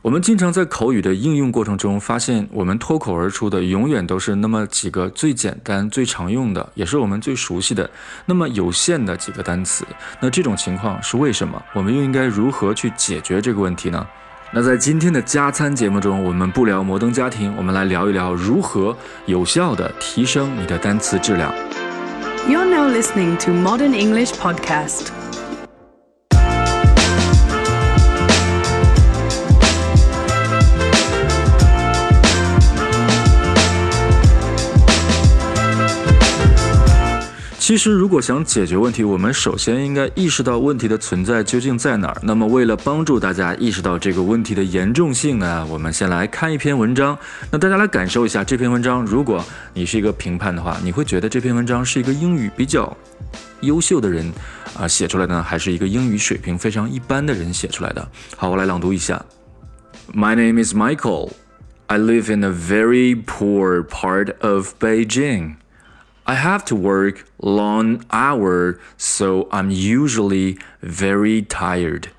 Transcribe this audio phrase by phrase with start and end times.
[0.00, 7.90] 我们经常在口语的应用过程中，发现我们脱口而出的永远都是那么几个最简单、最常用的，也是我们最熟悉的
[8.24, 9.84] 那么有限的几个单词。
[10.20, 11.60] 那这种情况是为什么？
[11.74, 14.06] 我们又应该如何去解决这个问题呢？
[14.52, 18.96] 那在今天的加餐节目中，我们不聊摩登家庭，我们来聊一聊如何
[19.26, 21.52] 有效的提升你的单词质量。
[22.48, 25.27] You're now listening to Modern English Podcast.
[37.68, 42.18] 其实，如果想解决问题，我们首先应该意识到问题的存在究竟在哪儿。
[42.22, 47.18] 那么，为了帮助大家意识到这个问题的严重性呢，我们先来看一篇文章。
[47.50, 49.04] 那大家来感受一下这篇文章。
[49.04, 49.44] 如果
[49.74, 52.96] 你是一个评判的话，你会觉得这篇文章是一个英语比较
[53.60, 54.32] 优秀的人
[54.74, 58.08] 啊写出来的呢，还是一个英语水平非常一般的人写出来的？
[58.34, 59.22] 好，我来朗读一下。
[60.14, 61.32] My name is Michael.
[61.88, 65.56] I live in a very poor part of Beijing.
[66.28, 72.10] I have to work long hours, so I'm usually very tired.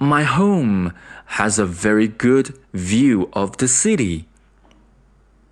[0.00, 0.92] My home
[1.38, 4.26] has a very good view of the city,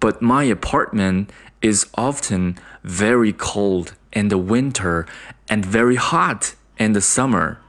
[0.00, 1.31] but my apartment
[1.62, 5.06] is often very cold in the winter
[5.48, 7.61] and very hot in the summer.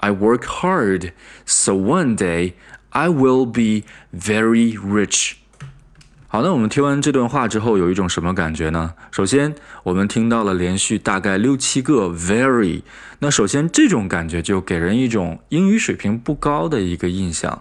[0.00, 1.12] I work hard,
[1.44, 2.54] so one day
[2.92, 5.41] I will be very rich.
[6.32, 8.94] 好，那我们听完这段话之后，有一种什么感觉呢？
[9.10, 12.80] 首先，我们听到了连续大概六七个 very。
[13.18, 17.60] 那首先，这种感觉就给人一种英语水平不高的一个印象。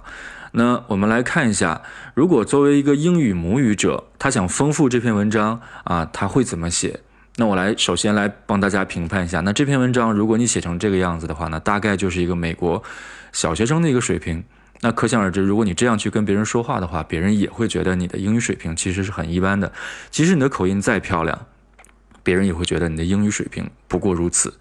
[0.53, 1.81] 那我们来看一下，
[2.13, 7.01] 如果作为一个英语母语者，他想丰富这篇文章啊，他会怎么写？
[7.35, 9.41] 那我来首先来帮大家评判一下。
[9.41, 12.81] 那这篇文章，如果你写成这个样子的话呢，大概就是一个美国
[13.33, 14.41] 小学生的一个水平。
[14.81, 19.71] 那可想而知，如果你这样去跟别人说话的话，别人也会觉得你的英语水平其实是很一般的。
[20.09, 21.45] 即使你的口音再漂亮，
[22.23, 24.53] 别人也会觉得你的英语水平不过如此。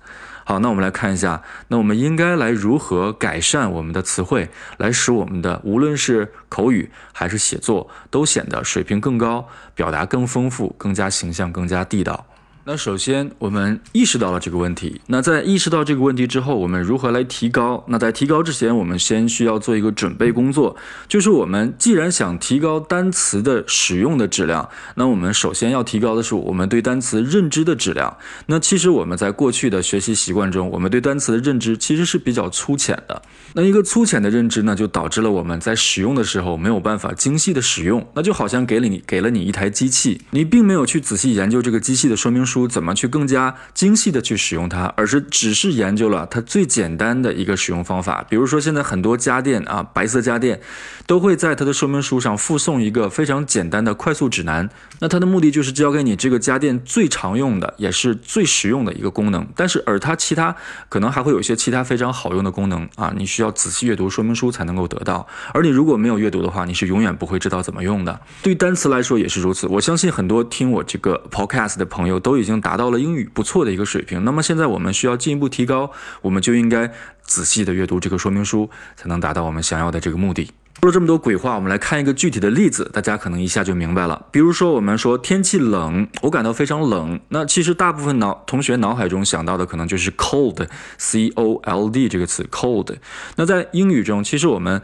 [0.45, 12.27] 好，那我们来看一下，那我们应该来如何改善我们的词汇，来使我们的无论是口语还是写作都显得水平更高，表达更丰富、更加形象、更加地道。
[12.71, 15.01] 那首先，我们意识到了这个问题。
[15.09, 17.83] 那在意识到这个问题之后，我们如何来提高？
[17.89, 20.77] 那在提高之前，我们先需要做一个准备工作，
[21.09, 28.17] 就是我们既然想提高单词的使用的质量，那我们首先要提高的是我们对单词认知的质量。
[28.47, 33.21] 那其实我们在过去的学习习惯中，我们对单词的认知其实是比较粗浅的。
[33.55, 38.07] 那一个粗浅的认知呢，就导致了我们在使用的时候没有办法精细的使用。
[38.15, 42.60] 那就好像给了你给了你一台机器，你并没有去仔细研究这个机器的说明书。
[42.67, 48.25] 怎么去更加精细的去使用它，而是只是研究了它最简单的一个使用方法。
[48.29, 50.61] 比如说，现在很多家电啊，白色家电
[51.07, 54.69] 都会在它的说明书上附送一个非常简单的快速指南。
[55.01, 59.47] 那它的目的就是教给你这个家电最常用的，也是最实用的一个功能。
[59.57, 60.55] 但是，而它其他
[60.89, 65.27] 可能还会有一些其他非常好用的功能啊，你需要仔细阅读说明书才能够得到。
[65.55, 68.21] 而你如果没有阅读的话，你是永远不会知道怎么用的。
[68.43, 69.67] 对单词来说也是如此。
[69.67, 75.91] 我相信很多听我这个 podcast 的朋友都已经达到了英语不错的一个水平，那么现在我们需要进一步提高，
[76.23, 76.91] 我们就应该
[77.23, 80.51] 仔细的阅读这个说明书，才能达到我们想要的这个目的。
[80.81, 84.27] 说了这么多鬼话，我们来看一个具体的例子，大家可能一下就明白了。
[84.31, 92.97] 比如说，我们说天气冷，我感到非常冷，那其实大部分脑同学脑海中想到的可能就是 cold，c o l d 这个词 cold。
[93.37, 94.81] 那在英语中，其实我们。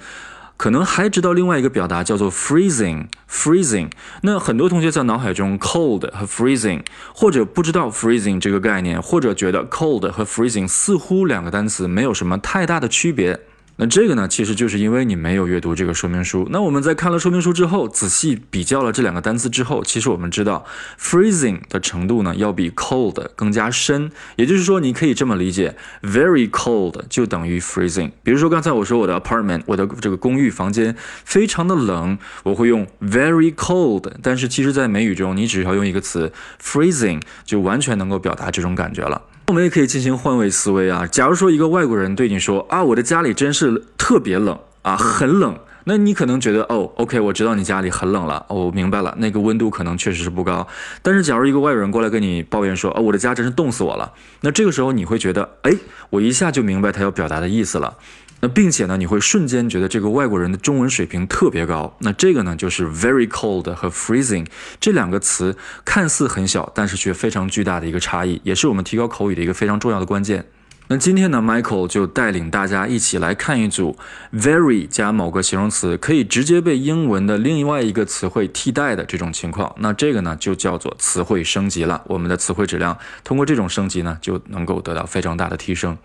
[0.56, 3.90] 可能还知道另外一个表达叫做 freezing，freezing。
[4.22, 6.82] 那很多同学在脑海中 cold 和 freezing，
[7.14, 13.38] 或者不知道 freezing 这个概念，或者觉得 cold 和 freezing 似乎两个单词没有什么太大的区别。
[13.78, 16.48] 那这个呢，其实就是因为你没有阅读这个说明书。
[16.50, 20.64] 那我们在看了说明书之后，仔细比较了这两个单词之后，其实我们知道
[20.98, 24.10] ，freezing 的程度呢要比 cold 更加深。
[24.36, 28.12] 也就是说，你可以这么理解，very cold 就等于 freezing。
[28.22, 34.10] 比如说刚才我说我的 apartment，我的这个公寓房间非常的冷，我会用 very cold。
[34.22, 36.32] 但是其实，在美语中，你只要用一个词
[36.62, 39.20] freezing，就完全能够表达这种感觉了。
[39.48, 41.06] 我们也可以进行换位思维啊。
[41.06, 50.66] 假如说一个外国人对你说啊，我的家里真是特别冷啊，很冷，那你可能觉得哦，OK，我知道你家里很冷了，我明白了，那个温度可能确实是不高。
[51.00, 55.70] 但是假如一个外国人过来跟你抱怨说，哦，我的家真是冻死我了，那这个时候你会觉得，哎，
[56.10, 57.96] 我一下就明白他要表达的意思了。
[58.40, 61.96] 那并且呢，你会瞬间觉得这个外国人的中文水平特别高。
[62.00, 64.46] 那这个呢，就是 very cold 和 freezing
[64.78, 70.44] 这两个词看似很小，但是却非常巨大的一个差异，也是我们提高口语的一个非常重要的关键。
[70.88, 73.96] 那今天呢，Michael 就带领大家一起来看一组
[74.32, 79.74] very 加某个形容词可以直接被英文的另外一个词汇替代的这种情况。
[79.80, 82.00] 那这个呢就叫做词汇升级了。
[82.06, 85.98] 我们的词汇质量通过这种升级呢就能够得到非常大的提升。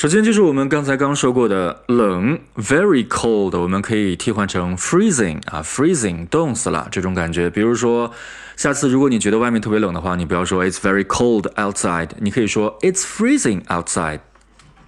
[0.00, 7.50] 首先就是我们刚才刚说过的冷，very cold，我们可以替换成 freezing 啊，freezing 冻死了这种感觉。
[7.50, 8.10] 比如说，
[8.56, 14.20] 下次如果你觉得外面特别冷的话，你不要说 it's very cold outside，你可以说 it's freezing outside。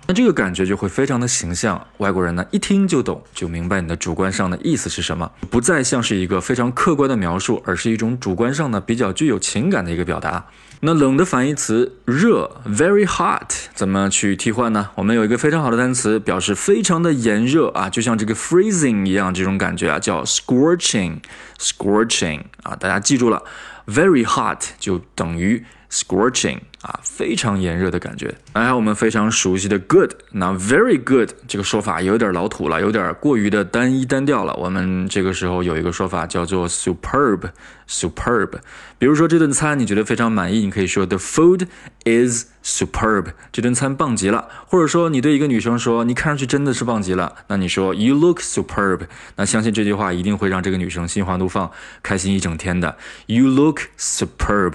[0.07, 10.47] 那这个感觉就会非常的形象，外国人呢一听就懂，就明白你的主观上的意思是什么，不再像是一个非常客观的描述，而是一种主观上呢比较具有情感的一个表达。
[10.81, 14.91] 那冷的反义词热，very hot，怎么去替换呢？
[14.97, 23.45] 我们有一个非常好的单词，表示非常的炎热啊，就像这个 freezing 一样，这种感觉啊，叫 scorching，scorching 啊，大家记住了
[23.87, 25.65] ，very hot 就等于。
[25.93, 28.35] Scorching 啊，非常炎热的感觉。
[28.55, 34.55] 还有我们非常熟悉的 good，那 very good 这个说法有点老土了，有点过于的单一单调了。
[34.55, 38.53] 我们这个时候有一个说法叫做 superb，superb。
[38.99, 41.67] 比如说这顿餐你觉得非常满意，你可以说 the food
[42.07, 44.49] is superb，这顿餐棒极了。
[44.67, 49.01] 或者说你对一个女生说你看上去真的是棒极了，那你说 you look superb，
[49.37, 51.71] 那相信这句话一定会让这个女生心花怒放，
[52.03, 52.97] 开心一整天的。
[53.27, 54.73] You look superb。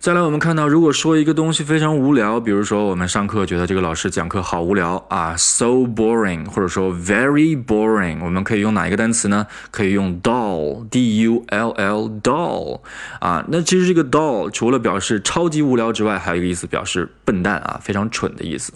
[0.00, 9.46] 再来，我们看到，如果说一个东西非常无聊，比如说我们上课觉得这个老师讲课好无聊啊，so boring，或者说 very boring，我们可以用哪一个单词呢？
[9.70, 12.80] 可以用 dull，d u l l dull，
[13.18, 18.72] 啊，那其实这个 dull 除了表示超级无聊之外，还有一个意思表示笨蛋啊，非常蠢的意思。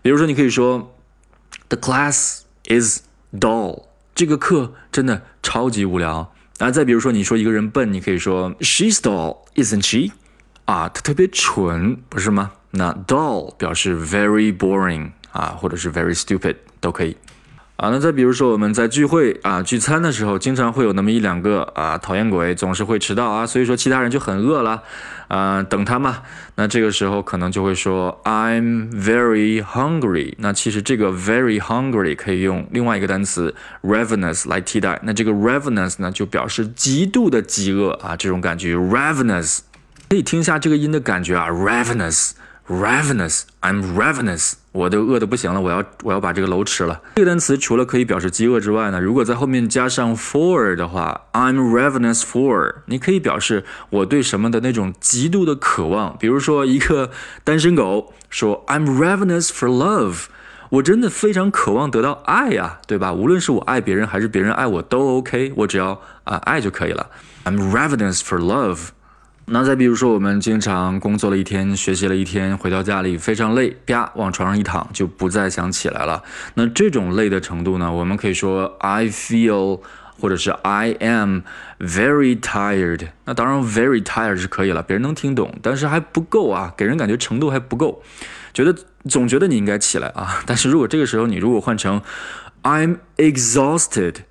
[0.00, 0.94] 比如说，你可以说
[1.68, 2.40] the class
[2.70, 3.00] is
[3.38, 3.82] dull，
[4.14, 6.32] 这个课真的超级无聊。
[6.56, 10.14] 啊，再比如说你说一个人笨，你可以说 she's dull，isn't she？
[10.68, 12.50] 啊，他特别蠢，不是吗？
[12.72, 17.16] 那 dull 表示 very boring 啊，或者是 very stupid 都可以。
[17.76, 24.82] 啊，那再比如说我们在聚会啊聚餐的时候，经常会有那么一两个啊讨厌鬼，总是会迟到啊，所以说其他人就很饿了，
[25.28, 26.18] 啊等他嘛。
[26.56, 30.34] 那这个时候可能就会说 I'm very hungry。
[30.36, 35.00] 那其实这个 very hungry 可以用另外一个单词 ravenous 来替代。
[35.04, 39.60] 那这个 ravenous 呢就表示极度的饥饿啊，这种感觉 ravenous。
[40.10, 46.98] 可以听一下这个音的感觉啊，ravenous，ravenous，I'm ravenous，我都饿得不行了，我要我要把这个楼吃了。
[47.16, 56.16] 这个单词除了可以表示饥饿之外呢，如果在后面加上 for 的话，I'm ravenous for，你可以表示我对什么的那种极度的渴望。
[56.18, 57.10] 比如说一个
[57.44, 60.20] 单身狗说 I'm ravenous for love，
[60.70, 63.12] 我真的非常渴望得到爱呀，对吧？
[63.12, 67.10] 无论是我爱别人还是别人爱我都 OK，我只要啊爱就可以了。
[67.44, 68.88] I'm ravenous for love。
[69.50, 76.22] 那再比如说，我们经常工作了一天，学习了一天，回到家里非常累，啪，往床上一躺，就不再想起来了。
[76.54, 77.90] 那这种累的程度呢？
[77.90, 79.80] 我们可以说 I feel，
[80.20, 81.40] 或者是 I am
[81.80, 83.08] very tired。
[83.24, 88.02] 那当然，very tired 是可以了，别人能听懂，但是还不够啊，给人感觉程度还不够，
[88.52, 88.74] 觉得
[89.08, 90.42] 总觉得你应该起来啊。
[90.44, 92.02] 但是如果这个时候你如果换成
[92.62, 94.27] I'm exhausted。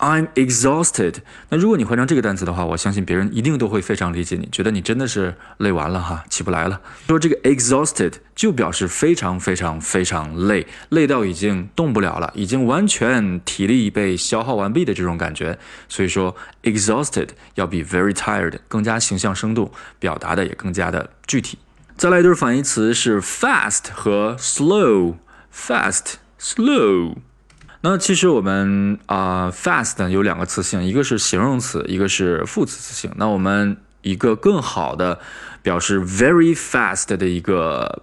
[0.00, 1.16] I'm exhausted。
[1.50, 6.80] 那如果你换成这个单词的话，我相信别人一定都会非常理解你，觉得你真的是累完了哈，起不来了。
[7.06, 15.58] 说这个 exhausted 就表示非常非常非常累，累到已经动不了了，已经完全体力被消耗完毕的这种感觉。
[15.86, 21.58] 所以说 exhausted 要比 very tired 更加形象生动，表达的也更加的具体。
[21.98, 27.16] 再来一对反义词是 fast 和 slow，fast，slow。
[27.82, 33.10] 那其实我们啊，fast 呢有两个词性，一个是形容词，一个是副词词性。
[33.16, 35.18] 那我们一个更好的
[35.62, 38.02] 表示 very fast 的一个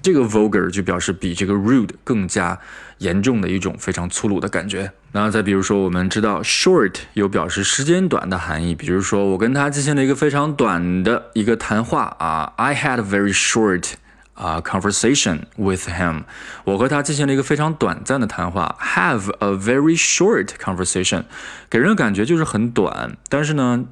[0.07, 2.57] 这个 vulgar 就表示比这个 rude 更加
[2.99, 4.93] 严重的一种非常粗鲁的感觉。
[5.11, 13.95] 那再比如说，我们知道 short 有表示时间短的含义，比如说我跟他进行了一个非常短的一个谈话啊，I had a very short
[14.35, 16.23] 啊 conversation with him。
[16.63, 21.25] 我和他进行了一个非常短暂的谈话，have a very short conversation，
[21.69, 23.85] 给人的感觉就是很短，但是呢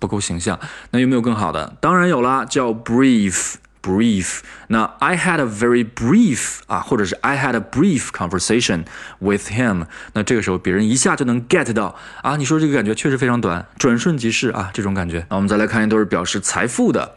[0.00, 0.58] 不够形象。
[0.90, 1.76] 那有没有更好的？
[1.80, 3.54] 当然有啦，叫 brief。
[3.84, 4.40] brief。
[4.68, 8.84] 那 I had a very brief 啊，或者是 I had a brief conversation
[9.18, 9.86] with him。
[10.14, 15.26] 那这个时候别人一下就能 get 到啊，你说这个感觉确实非常短，转瞬即逝啊，这种感觉。
[15.28, 17.14] 那我们再来看一段表示财富的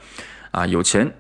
[0.52, 1.14] 啊，有钱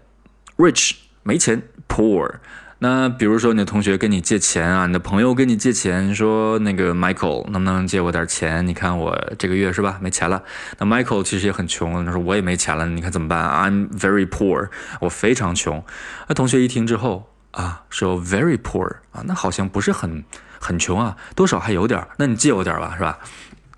[0.57, 2.29] rich，没钱 poor。
[2.79, 8.65] 那比如说你的同学跟你借钱啊，你的朋友跟你借钱，说那个 Michael 能不能借我点钱？
[8.67, 10.43] 你看我这个月是吧没钱了。
[10.77, 14.69] 那 Michael 其实也很穷，他说我也没钱了，你看怎么办？I'm very poor，
[15.01, 15.83] 我非常穷。
[16.27, 20.23] 那同学一听之后啊，说 very poor 啊，那好像不是很
[20.59, 22.05] 很穷啊，多少还有点。
[22.17, 23.17] 那你借我点吧，是吧？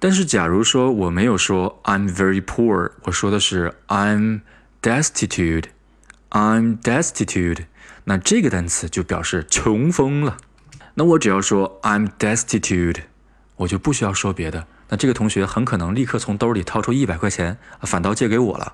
[0.01, 4.41] 但是假如说我没有说 I'm very poor，我说的是 I'm
[4.81, 7.63] destitute，I'm destitute。
[8.05, 10.37] 那这个单词就表示穷疯了。
[10.95, 13.03] 那我只要说 I'm destitute，
[13.57, 14.65] 我就不需要说别的。
[14.89, 18.73] 那这个同学很可能立刻从兜里掏出一百块钱，反倒借给我了。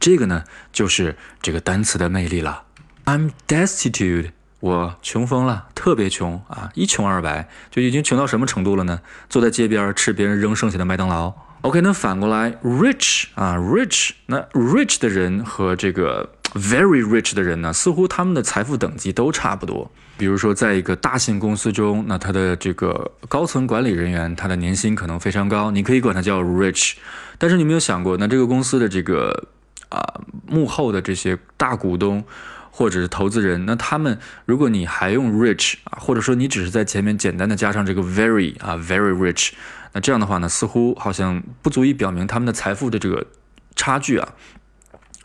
[0.00, 2.64] 这个呢，就是这个单词的魅力了。
[3.04, 9.00] I'm destitute，我穷疯了，特别穷啊，一穷二白，就已经穷到什么程度了呢？
[9.30, 11.32] 坐在街边吃别人扔剩下的麦当劳。
[11.62, 19.90] OK，那反过来，rich 啊，rich，那 rich 的人和这个 very rich 的人呢，似乎他们的财富等级都差不多。
[20.18, 26.94] 比如说，在一个大型公司中，那他的这个高层管理人员，他的年薪可能非常高，你可以管他叫 rich。
[27.38, 29.48] 但是你有没有想过，那这个公司的这个
[29.90, 30.00] 啊
[30.46, 32.24] 幕后的这些大股东
[32.70, 39.50] 或者是投资人，那他们如果你还用 rich 啊，或者说你只是在前面简单的加上这个 very 啊 very rich。
[39.92, 43.26] 那这样的话呢，似乎好像不足以表明他们的财富的这个
[43.74, 44.28] 差距啊。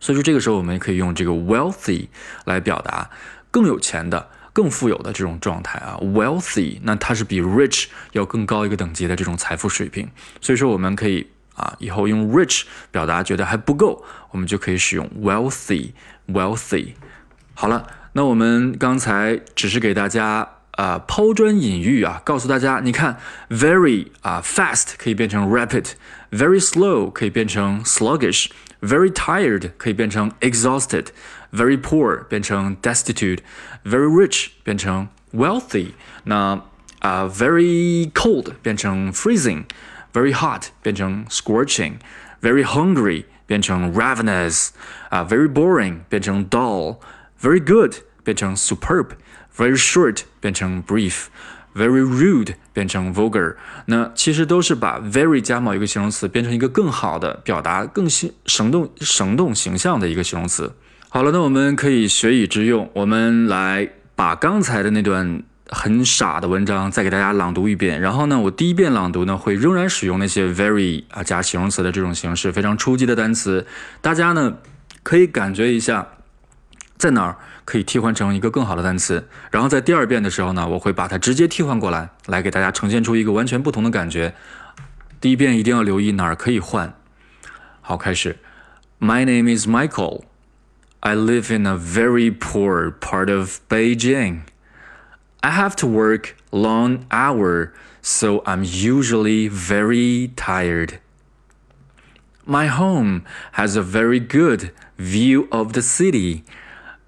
[0.02, 2.08] 所以说这个时候我们也可以用这个 wealthy
[2.44, 3.10] 来表达
[3.50, 5.98] 更有钱的、更富有的这种状态啊。
[6.02, 10.10] wealthy 那它是比 rich 要更高一个等级的这种财富水平。
[10.42, 16.96] 所以说我们可以啊以后用 rich 表达觉得还不够，我们就可以使用 wealthy，wealthy。
[17.54, 20.58] 好了，那我们刚才只是给大家。
[20.78, 28.48] 啊，抛砖引玉啊，告诉大家，你看，very 啊，fast 可以变成 rapid，very slow 可以变成 sluggish
[28.81, 35.93] sluggish，very tired 可以变成 exhausted，very poor 变成 destitute，very rich 变成 wealthy。
[36.25, 36.63] 那
[37.01, 44.71] 啊，very cold 变成 freezing，very hot 变成 scorching，very hungry 变成 ravenous，
[45.11, 50.83] 啊，very boring 变成 dull，very good 变成 superb。Very short 变成
[51.74, 60.74] Very rude 变成 vulgar，那其实都是把 very 加某一个形容词变成一个更好的表达、更形生动、生动形象的一个形容词。
[61.08, 63.88] 好了，那我们可以学以致用，我们来
[64.18, 68.02] 把刚才的那段很傻的文章再给大家朗读一遍。
[68.02, 73.66] 然后呢，我第一遍朗读呢会仍然使用那些 very 啊加形容词的这种形式，非常初级的单词。
[74.02, 74.58] 大家呢
[75.04, 76.06] 可以感觉一下。
[76.98, 77.36] 在哪儿
[77.71, 79.29] 可以替换成一个更好的单词？
[79.51, 84.35] 然后在第二遍的时候呢，我会把它直接替换过来，来给大家呈现出一个完全不同的感觉。
[85.21, 86.95] 第一遍一定要留意哪儿可以换。
[87.81, 88.39] 好，开始。
[88.99, 90.23] My name is Michael.
[91.01, 94.41] I live in a very poor part of Beijing.
[95.41, 97.73] I have to work long hour,
[98.03, 100.99] so I'm usually very tired.
[102.45, 103.23] My home
[103.53, 106.45] has a very good view of the city.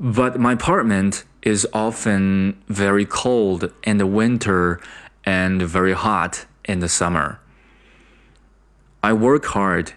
[0.03, 4.79] But my apartment is often very cold in the winter
[5.25, 7.39] and very hot in the summer.
[9.01, 9.93] I work hard,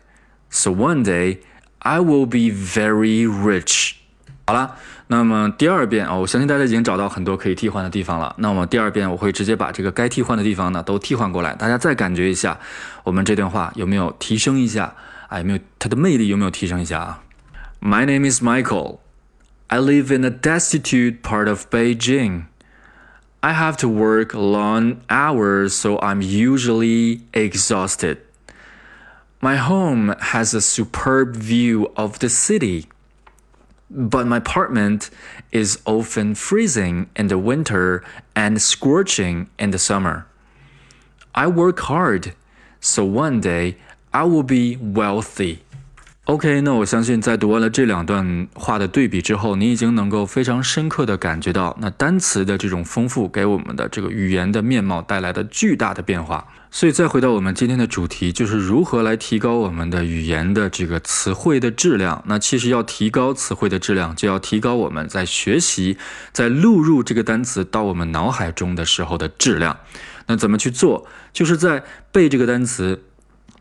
[0.50, 1.40] so one day
[1.80, 3.94] I will be very rich.
[4.48, 4.76] 好了，
[5.08, 8.36] 那么第二遍啊，我相信大家已经找到很多可以替换的地方了。
[8.40, 12.60] 那么第二遍我会直接把这个该替换的地方呢都替换过来，大家再感觉一下，
[13.04, 14.96] 我们这段话有没有提升一下
[15.30, 15.38] 啊？
[15.38, 17.24] 有没有它的魅力有没有提升一下啊？
[17.82, 18.98] My name is Michael.
[19.69, 22.47] I live in a destitute part of Beijing.
[23.43, 28.19] I have to work long hours, so I'm usually exhausted.
[29.41, 32.87] My home has a superb view of the city,
[33.91, 35.11] but my apartment
[35.51, 38.05] is often freezing in the winter
[38.37, 40.29] and scorching in the summer.
[41.35, 42.35] I work hard,
[42.79, 43.79] so one day
[44.15, 45.66] I will be wealthy.
[46.27, 56.49] OK，那我相信在读完了这两段话的对比之后，你已经能够非常深刻的感觉到，那单词的这种丰富给我们的这个语言的面貌带来的巨大的变化。
[56.69, 62.21] 所以再回到我们今天的主题，就是如何来提高我们的语言的这个词汇的质量。
[62.27, 65.97] 那其实要提高词汇的质量，就要提高我们在学习、
[66.33, 69.79] 在录入这个单词到我们脑海中的时候的质量。
[70.27, 71.07] 那怎么去做？
[71.33, 73.05] 就是在背这个单词。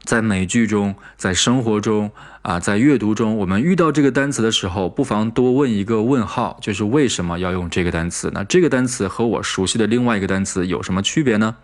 [0.05, 2.11] 在美剧中，在生活中
[2.43, 8.31] 啊，在阅读中，我们遇到这个单词的时候，不妨多问一个问号，就是为什么要用这个单词？
[8.33, 11.55] 那这个单词和我熟悉的另外一个单词有什么区别呢？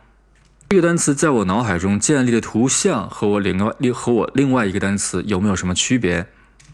[0.69, 6.25] 这个单词在我脑海中建立的图像和我另外和我另外一个单词有没有什么区别？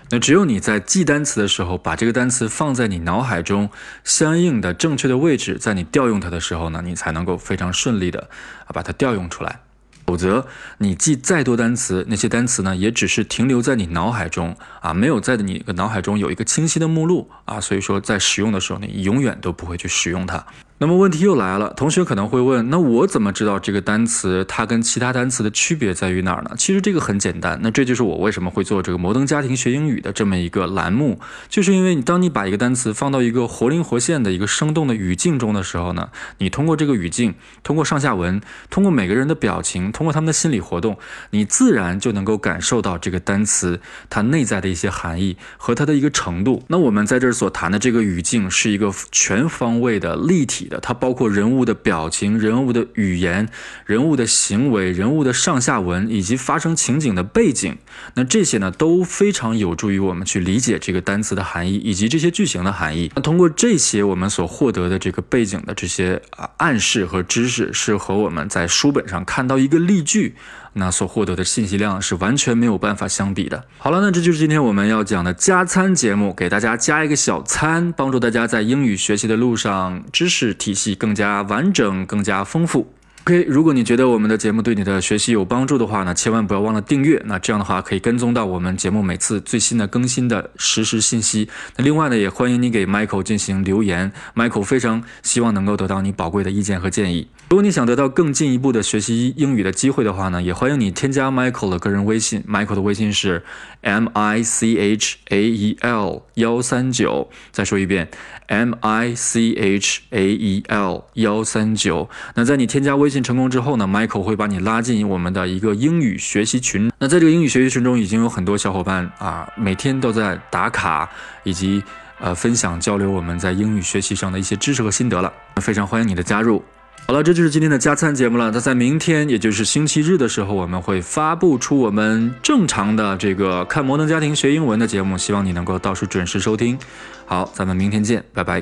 [0.10, 3.70] 那只有你在记单词的时候，把这个单词放在你脑海中
[4.06, 8.30] 相应的正确的位置，在你调用它的时候呢，你才能够非常顺利的
[8.66, 9.60] 啊把它调用出来。
[10.08, 10.48] 否则，
[10.78, 20.46] 你记再多单词，那些单词呢，也只是停留在你脑海中啊，没有在你的脑海中有一个清晰的目录啊，所以说在使用的时候，你永远都不会去使用它。
[20.80, 26.52] 那么问题又来了，同学可能会问，那我怎么知道这个单词它跟其他单词的区别在于哪儿呢？
[26.56, 31.20] 其实这个很简单，那这就是我为什么会做这个摩登家庭学英语的这么一个栏目，
[31.50, 41.00] 就是因为你当你把一个单词放到一个活灵活现的一个生动的语境中的时候呢，你通过这个语境，通过上下文，通过每个人的表情，通过他们的心理活动，
[41.32, 43.82] 你自然就能够感受到这个单词
[44.12, 46.64] 它内在的一些含义和它的一个程度。
[46.68, 53.48] 那我们在这儿所谈的这个语境是一个全方位的立体它包括人物的表情、人物的语言、
[53.86, 57.78] 人物的行为、人物的上下文以及发生情景的背景。
[58.16, 63.12] 那这些呢都非常有助于我们去理解这个单词的含义以及这些句型的含义。
[63.16, 70.36] 那通过这些我们所获得的这个背景的这些啊暗示和知识，是和我们在书本上看到一个例句。
[70.78, 73.66] 那所获得的信息量是完全没有办法相比的。
[73.78, 82.94] 好了，那这就是今天我们要讲的加餐节目，给大家加一个小餐，帮助大家在英语学习的路上知识体系更加完整、更加丰富。
[83.24, 87.22] OK，如果你觉得我们的节目对你的学习有帮助的话呢，千万不要忘了订阅。
[87.26, 91.50] 那这样的话可以跟踪到我们节目每次最新的更新的实时信息。
[91.76, 97.28] 那另外呢，也欢迎你给 Michael 进行留言，Michael 非常希望能够得到你宝贵的意见和建议。
[97.50, 102.44] 如果你想得到更进一步的学习英语的机会的话呢，也欢迎你添加 Michael 的个人微信。
[102.46, 103.42] Michael 的微信是
[103.80, 107.30] M I C H A E L 幺三九。
[107.54, 108.10] 再说一遍
[108.48, 112.10] ，M I C H A E L 幺三九。
[112.36, 113.24] 那在你添加微信。
[113.24, 116.92] 成功之后呢，Michael 会把你拉进我们的一个英语学习群。
[117.00, 121.10] 那在这个英语学习群中，已经有很多小伙伴啊，每天都在打卡
[121.44, 121.82] 以及
[122.20, 125.32] 呃分享交流我们在英语学习上的一些知识和心得了。
[125.62, 126.62] 非常欢迎你的加入。
[127.08, 128.52] 好了，这就是今天的加餐节目了。
[128.52, 136.78] 那在明天，也就是星期日的时候，我们会发布出我们正常的这个看摩登家庭学英文的节目，希望你能够到时准时收听。
[137.26, 138.62] 好，咱们明天见，拜拜。